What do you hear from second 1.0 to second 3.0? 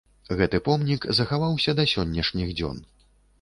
захаваўся да сённяшніх дзён.